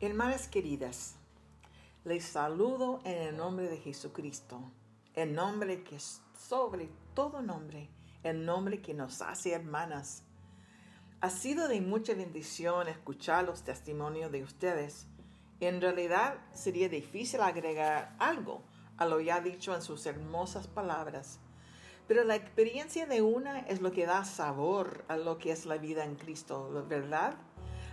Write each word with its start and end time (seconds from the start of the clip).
Hermanas 0.00 0.46
queridas, 0.46 1.16
les 2.04 2.24
saludo 2.24 3.00
en 3.02 3.20
el 3.20 3.36
nombre 3.36 3.68
de 3.68 3.78
Jesucristo, 3.78 4.60
el 5.14 5.34
nombre 5.34 5.82
que 5.82 5.96
es 5.96 6.22
sobre 6.38 6.88
todo 7.14 7.42
nombre, 7.42 7.88
el 8.22 8.44
nombre 8.44 8.80
que 8.80 8.94
nos 8.94 9.22
hace 9.22 9.54
hermanas. 9.54 10.22
Ha 11.20 11.30
sido 11.30 11.66
de 11.66 11.80
mucha 11.80 12.14
bendición 12.14 12.86
escuchar 12.86 13.44
los 13.44 13.64
testimonios 13.64 14.30
de 14.30 14.44
ustedes. 14.44 15.08
En 15.58 15.80
realidad 15.80 16.38
sería 16.52 16.88
difícil 16.88 17.40
agregar 17.40 18.14
algo 18.20 18.62
a 18.98 19.04
lo 19.04 19.18
ya 19.18 19.40
dicho 19.40 19.74
en 19.74 19.82
sus 19.82 20.06
hermosas 20.06 20.68
palabras. 20.68 21.40
Pero 22.06 22.22
la 22.22 22.36
experiencia 22.36 23.06
de 23.06 23.20
una 23.20 23.58
es 23.62 23.80
lo 23.80 23.90
que 23.90 24.06
da 24.06 24.24
sabor 24.24 25.04
a 25.08 25.16
lo 25.16 25.38
que 25.38 25.50
es 25.50 25.66
la 25.66 25.76
vida 25.76 26.04
en 26.04 26.14
Cristo, 26.14 26.86
¿verdad? 26.88 27.34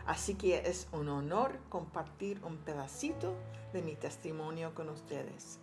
Así 0.06 0.36
que 0.36 0.58
es 0.70 0.88
un 0.92 1.10
honor 1.10 1.60
compartir 1.70 2.44
un 2.44 2.58
pedacito 2.58 3.34
de 3.74 3.82
mi 3.82 3.96
testimonio 3.96 4.76
con 4.76 4.90
ustedes. 4.90 5.60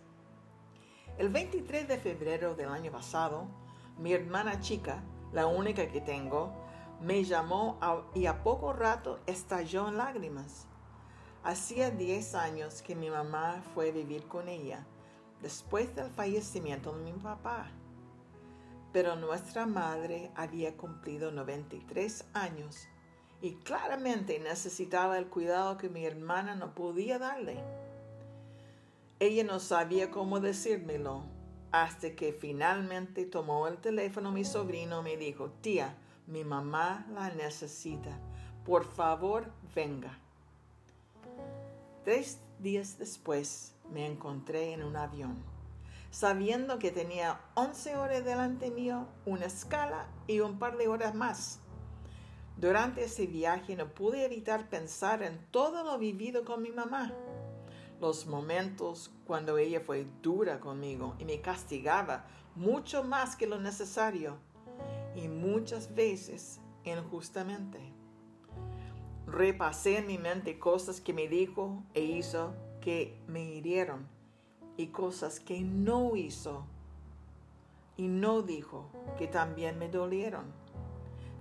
El 1.17 1.29
23 1.29 1.87
de 1.87 1.97
febrero 1.97 2.53
del 2.55 2.69
año 2.69 2.91
pasado, 2.91 3.47
mi 3.97 4.11
hermana 4.11 4.59
chica, 4.59 5.01
la 5.31 5.47
única 5.47 5.87
que 5.87 6.01
tengo, 6.01 6.51
me 7.01 7.23
llamó 7.23 7.79
y 8.13 8.25
a 8.25 8.43
poco 8.43 8.73
rato 8.73 9.19
estalló 9.27 9.87
en 9.87 9.97
lágrimas. 9.97 10.67
Hacía 11.43 11.91
10 11.91 12.35
años 12.35 12.81
que 12.81 12.95
mi 12.95 13.09
mamá 13.09 13.61
fue 13.73 13.89
a 13.89 13.93
vivir 13.93 14.27
con 14.27 14.49
ella, 14.49 14.85
después 15.41 15.95
del 15.95 16.09
fallecimiento 16.09 16.93
de 16.93 17.11
mi 17.11 17.19
papá. 17.19 17.67
Pero 18.91 19.15
nuestra 19.15 19.65
madre 19.65 20.31
había 20.35 20.75
cumplido 20.75 21.31
93 21.31 22.25
años 22.33 22.87
y 23.43 23.55
claramente 23.55 24.39
necesitaba 24.39 25.17
el 25.17 25.27
cuidado 25.27 25.77
que 25.77 25.89
mi 25.89 26.05
hermana 26.05 26.55
no 26.55 26.73
podía 26.73 27.19
darle. 27.19 27.61
Ella 29.19 29.43
no 29.43 29.59
sabía 29.59 30.09
cómo 30.09 30.39
decírmelo, 30.39 31.25
hasta 31.73 32.15
que 32.15 32.31
finalmente 32.31 33.25
tomó 33.25 33.67
el 33.67 33.79
teléfono 33.79 34.31
mi 34.31 34.45
sobrino 34.45 35.01
y 35.01 35.03
me 35.03 35.17
dijo, 35.17 35.49
tía, 35.59 35.97
mi 36.25 36.45
mamá 36.45 37.05
la 37.13 37.31
necesita, 37.31 38.17
por 38.65 38.85
favor 38.85 39.51
venga. 39.75 40.17
Tres 42.05 42.39
días 42.59 42.97
después 42.97 43.75
me 43.91 44.05
encontré 44.05 44.71
en 44.71 44.83
un 44.85 44.95
avión, 44.95 45.35
sabiendo 46.11 46.79
que 46.79 46.91
tenía 46.91 47.41
11 47.55 47.97
horas 47.97 48.23
delante 48.23 48.71
mío, 48.71 49.05
una 49.25 49.47
escala 49.47 50.07
y 50.27 50.39
un 50.39 50.59
par 50.59 50.77
de 50.77 50.87
horas 50.87 51.13
más 51.13 51.59
durante 52.57 53.03
ese 53.03 53.27
viaje 53.27 53.75
no 53.75 53.87
pude 53.93 54.25
evitar 54.25 54.69
pensar 54.69 55.23
en 55.23 55.39
todo 55.51 55.83
lo 55.83 55.97
vivido 55.97 56.45
con 56.45 56.61
mi 56.61 56.71
mamá. 56.71 57.13
Los 57.99 58.27
momentos 58.27 59.11
cuando 59.25 59.57
ella 59.57 59.79
fue 59.79 60.05
dura 60.21 60.59
conmigo 60.59 61.15
y 61.19 61.25
me 61.25 61.41
castigaba 61.41 62.25
mucho 62.55 63.03
más 63.03 63.35
que 63.35 63.47
lo 63.47 63.59
necesario 63.59 64.37
y 65.15 65.27
muchas 65.27 65.93
veces 65.95 66.59
injustamente. 66.83 67.79
Repasé 69.25 69.97
en 69.97 70.07
mi 70.07 70.17
mente 70.17 70.59
cosas 70.59 71.01
que 71.01 71.13
me 71.13 71.27
dijo 71.27 71.83
e 71.93 72.01
hizo 72.01 72.53
que 72.81 73.17
me 73.27 73.43
hirieron 73.43 74.07
y 74.75 74.87
cosas 74.87 75.39
que 75.39 75.61
no 75.61 76.15
hizo 76.15 76.65
y 77.95 78.07
no 78.07 78.41
dijo 78.41 78.89
que 79.17 79.27
también 79.27 79.79
me 79.79 79.87
dolieron. 79.87 80.62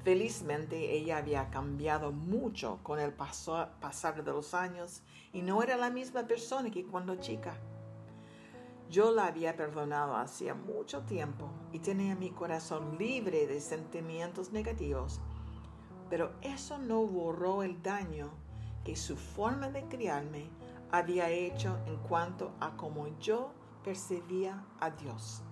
Felizmente 0.04 0.96
ella 0.96 1.18
había 1.18 1.48
cambiado 1.50 2.10
mucho 2.10 2.80
con 2.82 2.98
el 2.98 3.12
pasar 3.12 4.24
de 4.24 4.32
los 4.32 4.52
años 4.52 5.02
y 5.32 5.42
no 5.42 5.62
era 5.62 5.76
la 5.76 5.90
misma 5.90 6.26
persona 6.26 6.70
que 6.70 6.84
cuando 6.84 7.14
chica. 7.16 7.54
Yo 8.90 9.12
la 9.12 9.26
había 9.26 9.56
perdonado 9.56 10.16
hacía 10.16 10.54
mucho 10.54 11.02
tiempo 11.02 11.48
y 11.72 11.78
tenía 11.78 12.16
mi 12.16 12.30
corazón 12.30 12.98
libre 12.98 13.46
de 13.46 13.60
sentimientos 13.60 14.50
negativos, 14.52 15.20
pero 16.10 16.32
eso 16.42 16.78
no 16.78 17.06
borró 17.06 17.62
el 17.62 17.80
daño 17.80 18.30
que 18.84 18.96
su 18.96 19.16
forma 19.16 19.70
de 19.70 19.84
criarme 19.84 20.50
había 20.90 21.30
hecho 21.30 21.78
en 21.86 21.96
cuanto 21.98 22.52
a 22.58 22.76
cómo 22.76 23.06
yo 23.20 23.52
percibía 23.84 24.64
a 24.80 24.90
Dios. 24.90 25.42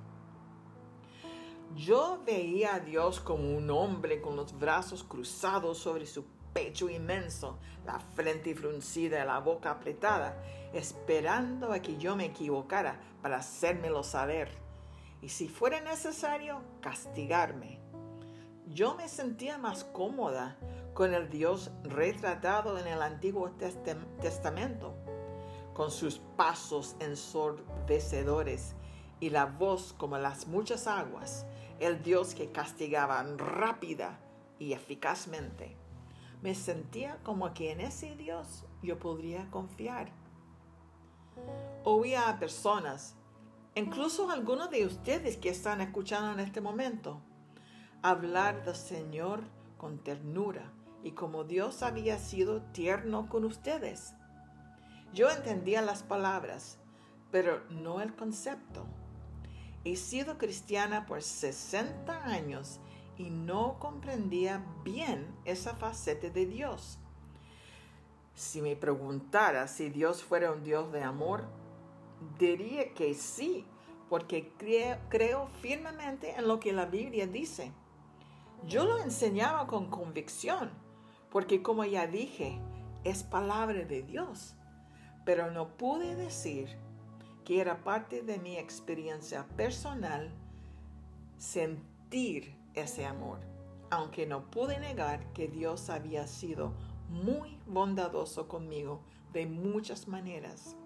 Yo 1.77 2.21
veía 2.27 2.75
a 2.75 2.81
Dios 2.81 3.21
como 3.21 3.57
un 3.57 3.71
hombre 3.71 4.21
con 4.21 4.35
los 4.35 4.59
brazos 4.59 5.05
cruzados 5.05 5.79
sobre 5.79 6.05
su 6.05 6.25
pecho 6.53 6.89
inmenso, 6.89 7.59
la 7.87 8.01
frente 8.01 8.57
fruncida 8.57 9.23
y 9.23 9.27
la 9.27 9.39
boca 9.39 9.71
apretada, 9.71 10.43
esperando 10.73 11.73
a 11.73 11.79
que 11.79 11.97
yo 11.97 12.17
me 12.17 12.27
equivocara 12.27 13.01
para 13.23 13.37
hacérmelo 13.37 14.03
saber 14.03 14.51
y 15.23 15.29
si 15.29 15.49
fuera 15.49 15.81
necesario 15.81 16.61
castigarme. 16.81 17.79
Yo 18.67 18.95
me 18.95 19.09
sentía 19.09 19.59
más 19.59 19.85
cómoda 19.85 20.57
con 20.93 21.15
el 21.15 21.29
Dios 21.29 21.71
retratado 21.85 22.79
en 22.79 22.87
el 22.87 23.03
Antiguo 23.03 23.51
Testamento, 24.21 24.95
con 25.75 25.91
sus 25.91 26.19
pasos 26.37 26.97
ensordecedores 27.01 28.75
y 29.21 29.31
la 29.31 29.45
voz 29.45 29.95
como 29.97 30.19
las 30.19 30.47
muchas 30.47 30.87
aguas, 30.87 31.47
el 31.79 32.03
Dios 32.03 32.35
que 32.35 32.51
castigaba 32.51 33.23
rápida 33.37 34.19
y 34.59 34.73
eficazmente. 34.73 35.77
Me 36.43 36.55
sentía 36.55 37.19
como 37.23 37.53
que 37.53 37.73
en 37.73 37.81
ese 37.81 38.17
Dios 38.17 38.65
yo 38.83 38.99
podría 38.99 39.51
confiar. 39.51 40.11
Oía 41.85 42.29
a 42.29 42.39
personas, 42.39 43.15
incluso 43.75 44.31
algunos 44.31 44.71
de 44.71 44.87
ustedes 44.87 45.37
que 45.37 45.51
están 45.51 45.81
escuchando 45.81 46.33
en 46.33 46.41
este 46.41 46.61
momento, 46.61 47.21
hablar 48.03 48.65
del 48.65 48.75
Señor 48.75 49.43
con 49.77 49.99
ternura 49.99 50.73
y 51.03 51.13
como 51.13 51.45
Dios 51.45 51.83
había 51.83 52.19
sido 52.19 52.63
tierno 52.73 53.29
con 53.29 53.45
ustedes. 53.45 54.15
Yo 55.13 55.31
entendía 55.31 55.83
las 55.83 56.03
palabras, 56.03 56.79
pero 57.31 57.63
no 57.71 58.01
el 58.01 58.15
concepto. 58.15 58.87
He 59.85 59.97
sido 59.97 60.37
cristiana 60.37 61.07
por 61.07 61.23
60 61.23 62.25
años 62.25 62.81
y 63.17 63.31
no 63.31 63.79
comprendía 63.79 64.65
bien 64.85 65.35
esa 65.45 65.75
faceta 65.75 66.29
de 66.29 66.47
Dios. 66.47 66.99
Si 68.35 68.61
me 68.61 68.77
preguntara 68.77 69.69
si 69.69 69.89
Dios 69.89 70.23
fuera 70.23 70.53
un 70.53 70.63
Dios 70.63 70.93
de 70.93 71.03
amor, 71.03 71.45
diría 72.39 72.93
que 72.95 73.15
sí, 73.15 73.67
porque 74.09 74.53
creo, 74.59 74.99
creo, 75.09 75.49
firmemente 75.61 76.35
en 76.37 76.47
lo 76.47 76.61
que 76.61 76.73
la 76.73 76.87
Biblia 76.87 77.27
dice. 77.27 77.73
Yo 78.67 78.85
lo 78.85 78.99
enseñaba 78.99 79.67
con 79.67 79.89
convicción, 79.89 80.71
porque 81.31 81.63
como 81.63 81.85
ya 81.85 82.07
dije, 82.07 82.61
es 83.05 83.23
palabra 83.23 83.85
de 83.85 84.03
Dios, 84.03 84.57
pero 85.25 85.51
no 85.51 85.77
pude 85.77 86.17
decir 86.17 86.77
que 87.45 87.61
era 87.61 87.83
parte 87.83 88.23
de 88.23 88.39
mi 88.39 88.56
experiencia 88.56 89.47
personal 89.56 90.33
sentir 91.39 92.55
ese 92.75 93.06
amor, 93.06 93.41
aunque 93.91 94.27
no 94.27 94.51
pude 94.51 94.78
negar 94.78 95.33
que 95.33 95.49
Dios 95.49 95.91
había 95.91 96.27
sido 96.27 96.75
muy 97.09 97.59
bondadoso 97.67 98.47
conmigo 98.47 99.01
de 99.33 99.47
muchas 99.47 100.06
maneras. 100.06 100.77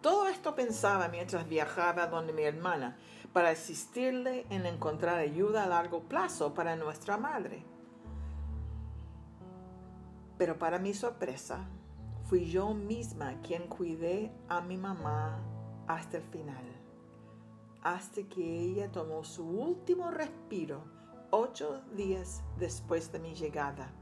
Todo 0.00 0.28
esto 0.28 0.54
pensaba 0.54 1.08
mientras 1.08 1.48
viajaba 1.48 2.06
donde 2.06 2.32
mi 2.32 2.42
hermana 2.42 2.96
para 3.32 3.50
asistirle 3.50 4.46
en 4.48 4.64
encontrar 4.64 5.18
ayuda 5.18 5.64
a 5.64 5.68
largo 5.68 6.02
plazo 6.02 6.54
para 6.54 6.76
nuestra 6.76 7.18
madre. 7.18 7.64
Pero 10.38 10.56
para 10.58 10.78
mi 10.78 10.94
sorpresa, 10.94 11.66
Fui 12.28 12.44
yo 12.44 12.74
misma 12.74 13.40
quien 13.40 13.68
cuidé 13.68 14.30
a 14.50 14.60
mi 14.60 14.76
mamá 14.76 15.42
hasta 15.86 16.18
el 16.18 16.24
final, 16.24 16.62
hasta 17.82 18.22
que 18.24 18.60
ella 18.60 18.92
tomó 18.92 19.24
su 19.24 19.48
último 19.48 20.10
respiro 20.10 20.84
ocho 21.30 21.80
días 21.96 22.42
después 22.58 23.10
de 23.12 23.18
mi 23.18 23.34
llegada. 23.34 23.94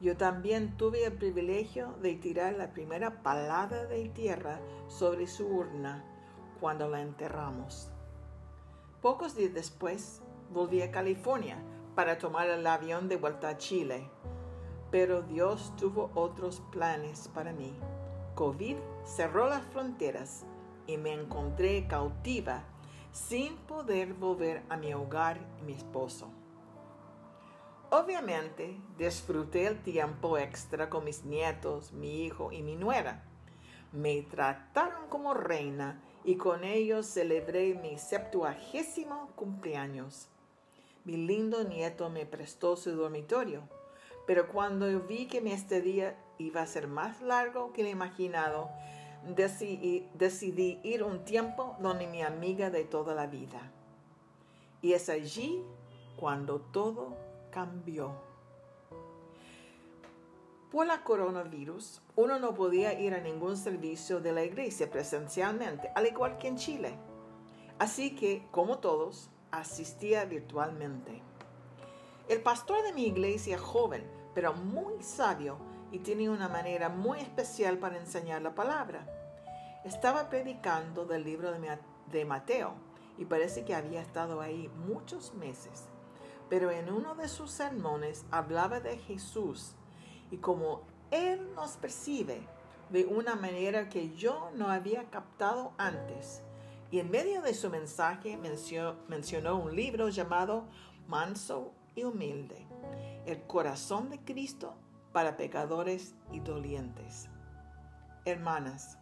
Yo 0.00 0.16
también 0.16 0.78
tuve 0.78 1.04
el 1.04 1.12
privilegio 1.12 1.92
de 2.00 2.14
tirar 2.14 2.54
la 2.54 2.72
primera 2.72 3.22
palada 3.22 3.84
de 3.84 4.08
tierra 4.08 4.58
sobre 4.86 5.26
su 5.26 5.46
urna 5.46 6.02
cuando 6.58 6.88
la 6.88 7.02
enterramos. 7.02 7.90
Pocos 9.02 9.36
días 9.36 9.52
después 9.52 10.22
volví 10.54 10.80
a 10.80 10.90
California 10.90 11.62
para 11.94 12.16
tomar 12.16 12.48
el 12.48 12.66
avión 12.66 13.10
de 13.10 13.16
vuelta 13.16 13.50
a 13.50 13.58
Chile 13.58 14.08
pero 14.90 15.22
Dios 15.22 15.72
tuvo 15.76 16.10
otros 16.14 16.60
planes 16.72 17.28
para 17.34 17.52
mí. 17.52 17.72
COVID 18.34 18.76
cerró 19.04 19.48
las 19.48 19.64
fronteras 19.66 20.44
y 20.86 20.96
me 20.96 21.12
encontré 21.12 21.86
cautiva 21.86 22.64
sin 23.12 23.56
poder 23.56 24.14
volver 24.14 24.62
a 24.68 24.76
mi 24.76 24.94
hogar 24.94 25.38
y 25.60 25.64
mi 25.64 25.72
esposo. 25.72 26.28
Obviamente 27.90 28.78
disfruté 28.98 29.66
el 29.66 29.82
tiempo 29.82 30.36
extra 30.36 30.90
con 30.90 31.04
mis 31.04 31.24
nietos, 31.24 31.92
mi 31.92 32.24
hijo 32.24 32.52
y 32.52 32.62
mi 32.62 32.76
nuera. 32.76 33.24
Me 33.92 34.20
trataron 34.22 35.08
como 35.08 35.32
reina 35.32 36.02
y 36.22 36.36
con 36.36 36.64
ellos 36.64 37.06
celebré 37.06 37.74
mi 37.74 37.96
septuagésimo 37.96 39.30
cumpleaños. 39.34 40.28
Mi 41.04 41.16
lindo 41.16 41.64
nieto 41.64 42.10
me 42.10 42.26
prestó 42.26 42.76
su 42.76 42.94
dormitorio, 42.94 43.62
pero 44.28 44.46
cuando 44.46 44.86
vi 45.00 45.26
que 45.26 45.40
mi 45.40 45.52
estadía 45.52 46.14
iba 46.36 46.60
a 46.60 46.66
ser 46.66 46.86
más 46.86 47.22
largo 47.22 47.72
que 47.72 47.82
lo 47.82 47.88
imaginado, 47.88 48.68
decidí, 49.26 50.06
decidí 50.12 50.78
ir 50.82 51.02
un 51.02 51.24
tiempo 51.24 51.76
donde 51.80 52.06
mi 52.06 52.20
amiga 52.20 52.68
de 52.68 52.84
toda 52.84 53.14
la 53.14 53.26
vida. 53.26 53.72
Y 54.82 54.92
es 54.92 55.08
allí 55.08 55.64
cuando 56.18 56.60
todo 56.60 57.16
cambió. 57.50 58.12
Por 60.70 60.86
la 60.86 61.04
coronavirus, 61.04 62.02
uno 62.14 62.38
no 62.38 62.52
podía 62.52 63.00
ir 63.00 63.14
a 63.14 63.20
ningún 63.20 63.56
servicio 63.56 64.20
de 64.20 64.32
la 64.32 64.44
iglesia 64.44 64.90
presencialmente, 64.90 65.90
al 65.94 66.06
igual 66.06 66.36
que 66.36 66.48
en 66.48 66.58
Chile. 66.58 66.98
Así 67.78 68.14
que, 68.14 68.46
como 68.50 68.76
todos, 68.76 69.30
asistía 69.50 70.26
virtualmente. 70.26 71.22
El 72.28 72.42
pastor 72.42 72.82
de 72.82 72.92
mi 72.92 73.06
iglesia, 73.06 73.56
joven, 73.56 74.17
pero 74.38 74.54
muy 74.54 75.02
sabio, 75.02 75.58
y 75.90 75.98
tenía 75.98 76.30
una 76.30 76.48
manera 76.48 76.88
muy 76.88 77.18
especial 77.18 77.78
para 77.78 77.98
enseñar 77.98 78.40
la 78.40 78.54
palabra. 78.54 79.04
Estaba 79.84 80.28
predicando 80.28 81.04
del 81.06 81.24
libro 81.24 81.50
de 82.06 82.24
Mateo 82.24 82.74
y 83.18 83.24
parece 83.24 83.64
que 83.64 83.74
había 83.74 84.00
estado 84.00 84.40
ahí 84.40 84.70
muchos 84.86 85.34
meses 85.34 85.88
pero 86.48 86.70
en 86.70 86.90
uno 86.90 87.14
de 87.14 87.28
sus 87.28 87.50
sermones 87.50 88.24
hablaba 88.30 88.80
de 88.80 88.98
Jesús 88.98 89.72
y 90.30 90.38
como 90.38 90.82
Él 91.10 91.54
nos 91.54 91.72
percibe 91.72 92.40
de 92.90 93.04
una 93.04 93.34
manera 93.34 93.88
que 93.88 94.14
yo 94.14 94.50
no 94.54 94.68
había 94.70 95.04
captado 95.10 95.72
antes. 95.76 96.42
Y 96.90 97.00
en 97.00 97.10
medio 97.10 97.42
de 97.42 97.52
su 97.52 97.68
mensaje 97.68 98.38
mencionó, 98.38 99.56
un 99.58 99.76
libro 99.76 100.08
llamado 100.08 100.64
Manso 101.06 101.72
y 101.94 102.04
Humilde, 102.04 102.66
el 103.28 103.42
corazón 103.42 104.08
de 104.08 104.18
Cristo 104.20 104.74
para 105.12 105.36
pecadores 105.36 106.14
y 106.32 106.40
dolientes. 106.40 107.28
Hermanas, 108.24 108.96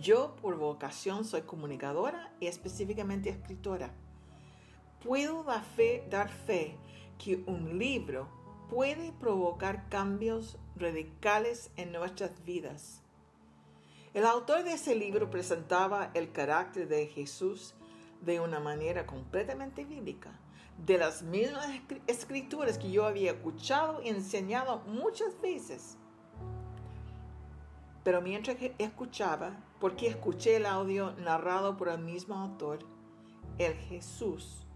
yo 0.00 0.34
por 0.36 0.56
vocación 0.56 1.24
soy 1.24 1.42
comunicadora 1.42 2.32
y 2.40 2.48
específicamente 2.48 3.30
escritora 3.30 3.92
puedo 5.04 5.44
dar 5.44 5.62
fe, 5.62 6.04
dar 6.10 6.28
fe 6.28 6.76
que 7.16 7.44
un 7.46 7.78
libro 7.78 8.26
puede 8.68 9.12
provocar 9.12 9.88
cambios 9.88 10.58
radicales 10.74 11.70
en 11.76 11.92
nuestras 11.92 12.44
vidas. 12.44 13.02
El 14.14 14.26
autor 14.26 14.64
de 14.64 14.72
ese 14.72 14.96
libro 14.96 15.30
presentaba 15.30 16.10
el 16.14 16.32
carácter 16.32 16.88
de 16.88 17.06
Jesús 17.06 17.74
de 18.20 18.40
una 18.40 18.58
manera 18.58 19.06
completamente 19.06 19.84
bíblica, 19.84 20.40
de 20.78 20.98
las 20.98 21.22
mismas 21.22 21.66
escrituras 22.06 22.78
que 22.78 22.90
yo 22.90 23.06
había 23.06 23.32
escuchado 23.32 24.02
y 24.02 24.08
enseñado 24.08 24.80
muchas 24.86 25.40
veces. 25.40 25.96
Pero 28.02 28.20
mientras 28.20 28.56
escuchaba, 28.78 29.56
porque 29.80 30.08
escuché 30.08 30.56
el 30.56 30.66
audio 30.66 31.12
narrado 31.12 31.76
por 31.76 31.88
el 31.88 31.98
mismo 31.98 32.34
autor, 32.34 32.80
el 33.58 33.74
Jesús 33.74 34.66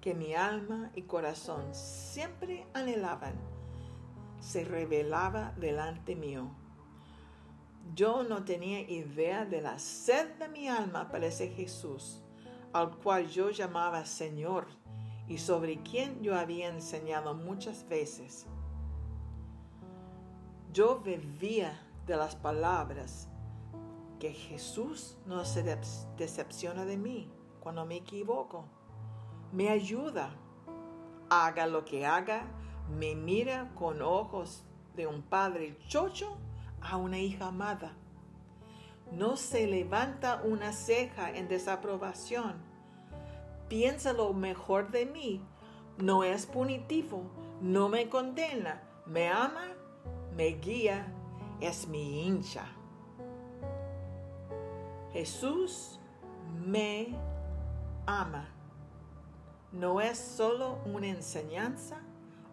que 0.00 0.14
mi 0.14 0.34
alma 0.34 0.90
y 0.94 1.02
corazón 1.02 1.74
siempre 1.74 2.66
anhelaban, 2.72 3.34
se 4.40 4.64
revelaba 4.64 5.52
delante 5.58 6.16
mío. 6.16 6.50
Yo 7.94 8.22
no 8.22 8.44
tenía 8.44 8.80
idea 8.80 9.44
de 9.44 9.60
la 9.60 9.78
sed 9.78 10.36
de 10.38 10.48
mi 10.48 10.68
alma 10.68 11.10
para 11.10 11.26
ese 11.26 11.48
Jesús, 11.48 12.22
al 12.72 12.96
cual 12.98 13.28
yo 13.28 13.50
llamaba 13.50 14.06
Señor 14.06 14.68
y 15.30 15.38
sobre 15.38 15.80
quien 15.82 16.20
yo 16.22 16.36
había 16.36 16.68
enseñado 16.68 17.34
muchas 17.34 17.88
veces. 17.88 18.46
Yo 20.72 21.00
bebía 21.00 21.80
de 22.06 22.16
las 22.16 22.34
palabras 22.34 23.28
que 24.18 24.32
Jesús 24.32 25.16
no 25.26 25.44
se 25.44 25.62
decepciona 26.18 26.84
de 26.84 26.96
mí 26.96 27.30
cuando 27.60 27.86
me 27.86 27.96
equivoco 27.96 28.64
me 29.52 29.68
ayuda. 29.68 30.34
Haga 31.28 31.68
lo 31.68 31.84
que 31.84 32.06
haga, 32.06 32.44
me 32.98 33.14
mira 33.14 33.70
con 33.76 34.02
ojos 34.02 34.64
de 34.96 35.06
un 35.06 35.22
padre 35.22 35.78
chocho 35.86 36.36
a 36.80 36.96
una 36.96 37.18
hija 37.18 37.46
amada. 37.46 37.92
No 39.12 39.36
se 39.36 39.68
levanta 39.68 40.42
una 40.44 40.72
ceja 40.72 41.30
en 41.30 41.46
desaprobación. 41.46 42.69
Piensa 43.70 44.12
lo 44.12 44.34
mejor 44.34 44.90
de 44.90 45.06
mí. 45.06 45.40
No 45.96 46.22
es 46.22 46.44
punitivo, 46.44 47.22
no 47.62 47.88
me 47.88 48.10
condena, 48.10 48.82
me 49.06 49.28
ama, 49.28 49.68
me 50.36 50.48
guía, 50.58 51.06
es 51.62 51.88
mi 51.88 52.26
hincha. 52.26 52.66
Jesús 55.14 55.98
me 56.66 57.16
ama 58.04 58.60
no 59.72 60.00
es 60.00 60.18
solo 60.18 60.78
una 60.84 61.06
enseñanza 61.06 62.00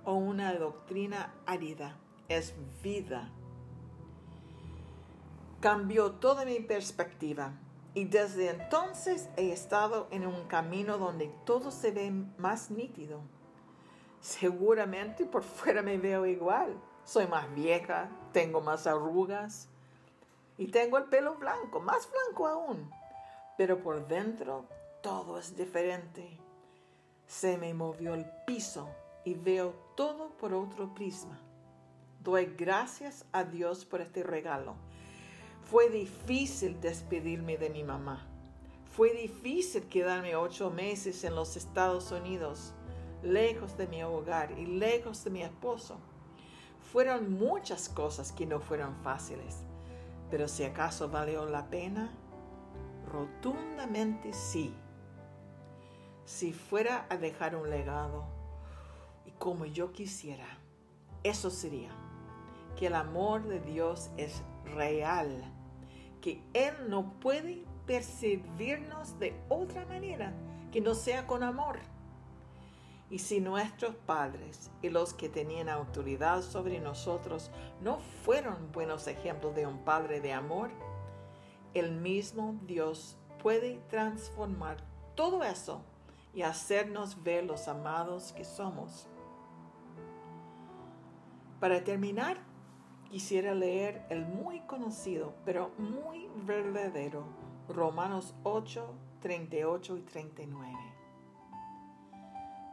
o 0.05 0.13
una 0.13 0.53
doctrina 0.53 1.33
árida, 1.47 1.97
es 2.29 2.53
vida. 2.83 3.31
Cambió 5.59 6.11
toda 6.11 6.45
mi 6.45 6.59
perspectiva 6.59 7.53
y 7.97 8.05
desde 8.05 8.51
entonces 8.51 9.27
he 9.37 9.51
estado 9.51 10.07
en 10.11 10.27
un 10.27 10.47
camino 10.47 10.99
donde 10.99 11.33
todo 11.45 11.71
se 11.71 11.89
ve 11.89 12.11
más 12.37 12.69
nítido. 12.69 13.21
Seguramente 14.21 15.25
por 15.25 15.41
fuera 15.41 15.81
me 15.81 15.97
veo 15.97 16.27
igual. 16.27 16.79
Soy 17.03 17.25
más 17.25 17.51
vieja, 17.55 18.09
tengo 18.33 18.61
más 18.61 18.85
arrugas 18.85 19.67
y 20.59 20.67
tengo 20.67 20.99
el 20.99 21.05
pelo 21.05 21.35
blanco, 21.35 21.79
más 21.79 22.07
blanco 22.11 22.47
aún. 22.47 22.91
Pero 23.57 23.79
por 23.81 24.07
dentro 24.07 24.65
todo 25.01 25.39
es 25.39 25.57
diferente 25.57 26.37
se 27.25 27.57
me 27.57 27.73
movió 27.73 28.13
el 28.13 28.25
piso 28.45 28.87
y 29.25 29.33
veo 29.33 29.73
todo 29.95 30.29
por 30.37 30.53
otro 30.53 30.93
prisma. 30.93 31.39
Doy 32.23 32.45
gracias 32.57 33.25
a 33.31 33.43
Dios 33.43 33.85
por 33.85 34.01
este 34.01 34.23
regalo. 34.23 34.75
Fue 35.69 35.89
difícil 35.89 36.79
despedirme 36.79 37.57
de 37.57 37.69
mi 37.69 37.83
mamá. 37.83 38.25
Fue 38.95 39.13
difícil 39.13 39.83
quedarme 39.83 40.35
ocho 40.35 40.69
meses 40.71 41.23
en 41.23 41.35
los 41.35 41.57
Estados 41.57 42.11
Unidos, 42.11 42.73
lejos 43.21 43.77
de 43.77 43.87
mi 43.87 44.01
hogar 44.03 44.51
y 44.57 44.65
lejos 44.65 45.23
de 45.23 45.29
mi 45.29 45.43
esposo. 45.43 45.97
Fueron 46.91 47.33
muchas 47.33 47.89
cosas 47.89 48.31
que 48.31 48.45
no 48.45 48.59
fueron 48.59 48.95
fáciles, 49.03 49.57
pero 50.31 50.47
si 50.47 50.63
acaso 50.63 51.09
valió 51.09 51.45
la 51.45 51.69
pena, 51.69 52.11
rotundamente 53.11 54.33
sí 54.33 54.73
si 56.27 56.51
fuera 56.51 57.05
a 57.09 57.15
dejar 57.15 57.55
un 57.55 57.69
legado 57.69 58.25
y 59.25 59.31
como 59.31 59.65
yo 59.65 59.93
quisiera, 59.93 60.59
eso 61.23 61.49
sería 61.49 61.89
que 62.75 62.87
el 62.87 62.95
amor 62.95 63.47
de 63.47 63.61
Dios 63.61 64.09
es 64.17 64.43
real, 64.65 65.29
que 66.21 66.41
Él 66.53 66.73
no 66.89 67.13
puede 67.19 67.63
percibirnos 67.85 69.17
de 69.19 69.39
otra 69.49 69.85
manera 69.85 70.33
que 70.71 70.81
no 70.81 70.93
sea 70.93 71.25
con 71.25 71.43
amor. 71.43 71.79
Y 73.09 73.19
si 73.19 73.39
nuestros 73.39 73.95
padres 73.95 74.69
y 74.81 74.89
los 74.89 75.13
que 75.13 75.29
tenían 75.29 75.69
autoridad 75.69 76.41
sobre 76.41 76.79
nosotros 76.79 77.51
no 77.81 77.99
fueron 78.25 78.71
buenos 78.73 79.07
ejemplos 79.07 79.55
de 79.55 79.65
un 79.65 79.79
padre 79.79 80.19
de 80.19 80.33
amor, 80.33 80.71
el 81.73 81.91
mismo 81.91 82.59
Dios 82.63 83.17
puede 83.41 83.79
transformar 83.89 84.77
todo 85.15 85.43
eso 85.43 85.81
y 86.33 86.41
hacernos 86.41 87.23
ver 87.23 87.45
los 87.45 87.67
amados 87.69 88.33
que 88.33 88.43
somos. 88.43 89.07
Para 91.59 91.83
terminar, 91.83 92.37
quisiera 93.09 93.53
leer 93.53 94.05
el 94.09 94.25
muy 94.25 94.59
conocido, 94.61 95.33
pero 95.45 95.71
muy 95.77 96.29
verdadero, 96.45 97.23
Romanos 97.69 98.35
8, 98.43 98.93
38 99.21 99.97
y 99.97 100.01
39. 100.01 100.73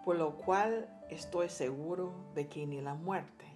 Por 0.05 0.17
lo 0.17 0.37
cual 0.37 0.89
estoy 1.09 1.49
seguro 1.49 2.13
de 2.35 2.49
que 2.49 2.67
ni 2.67 2.81
la 2.81 2.95
muerte, 2.95 3.47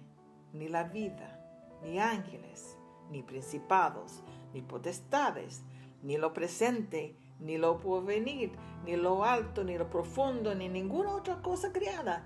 ni 0.53 0.67
la 0.67 0.83
vida, 0.83 1.39
ni 1.83 1.99
ángeles, 1.99 2.77
ni 3.11 3.23
principados, 3.23 4.23
ni 4.53 4.61
potestades, 4.61 5.61
ni 6.01 6.17
lo 6.17 6.33
presente, 6.33 7.15
ni 7.39 7.57
lo 7.57 7.77
venir, 8.01 8.51
ni 8.85 8.95
lo 8.95 9.23
alto, 9.23 9.63
ni 9.63 9.77
lo 9.77 9.89
profundo, 9.89 10.55
ni 10.55 10.69
ninguna 10.69 11.13
otra 11.13 11.41
cosa 11.41 11.71
creada, 11.71 12.25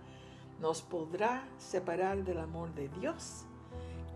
nos 0.60 0.82
podrá 0.82 1.44
separar 1.58 2.24
del 2.24 2.40
amor 2.40 2.74
de 2.74 2.88
Dios 2.88 3.46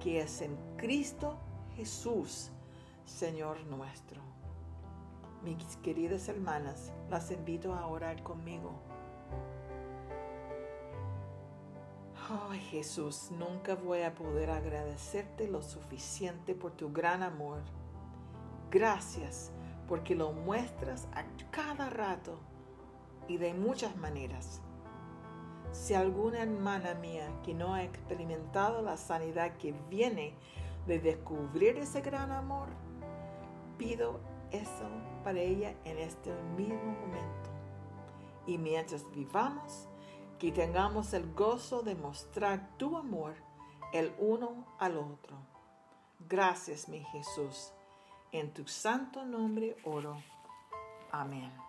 que 0.07 0.21
es 0.21 0.41
en 0.41 0.55
Cristo 0.77 1.35
Jesús, 1.75 2.49
Señor 3.03 3.59
nuestro. 3.65 4.21
Mis 5.43 5.75
queridas 5.83 6.29
hermanas, 6.29 6.93
las 7.09 7.29
invito 7.29 7.73
a 7.73 7.87
orar 7.87 8.23
conmigo. 8.23 8.71
Ay 12.29 12.61
Jesús, 12.71 13.31
nunca 13.31 13.75
voy 13.75 14.03
a 14.03 14.15
poder 14.15 14.49
agradecerte 14.49 15.49
lo 15.49 15.61
suficiente 15.61 16.55
por 16.55 16.71
tu 16.71 16.89
gran 16.93 17.21
amor. 17.21 17.59
Gracias 18.71 19.51
porque 19.89 20.15
lo 20.15 20.31
muestras 20.31 21.09
a 21.15 21.25
cada 21.51 21.89
rato 21.89 22.39
y 23.27 23.35
de 23.35 23.53
muchas 23.53 23.97
maneras. 23.97 24.61
Si 25.71 25.93
alguna 25.93 26.39
hermana 26.39 26.93
mía 26.95 27.29
que 27.43 27.53
no 27.53 27.73
ha 27.73 27.83
experimentado 27.83 28.81
la 28.81 28.97
sanidad 28.97 29.57
que 29.57 29.73
viene 29.89 30.33
de 30.85 30.99
descubrir 30.99 31.77
ese 31.77 32.01
gran 32.01 32.31
amor, 32.31 32.69
pido 33.77 34.19
eso 34.51 34.89
para 35.23 35.39
ella 35.39 35.75
en 35.85 35.97
este 35.99 36.33
mismo 36.55 36.83
momento. 36.83 37.49
Y 38.45 38.57
mientras 38.57 39.09
vivamos, 39.11 39.87
que 40.39 40.51
tengamos 40.51 41.13
el 41.13 41.33
gozo 41.33 41.81
de 41.81 41.95
mostrar 41.95 42.77
tu 42.77 42.95
amor 42.95 43.35
el 43.93 44.13
uno 44.19 44.65
al 44.79 44.97
otro. 44.97 45.37
Gracias, 46.19 46.87
mi 46.89 47.03
Jesús. 47.05 47.73
En 48.31 48.53
tu 48.53 48.67
santo 48.67 49.25
nombre 49.25 49.77
oro. 49.83 50.17
Amén. 51.11 51.66